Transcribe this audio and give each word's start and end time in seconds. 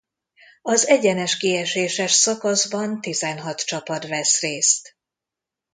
Az 0.61 0.87
egyenes 0.87 1.37
kieséses 1.37 2.11
szakaszban 2.11 3.01
tizenhat 3.01 3.65
csapat 3.65 4.07
vesz 4.07 4.41
részt. 4.41 4.95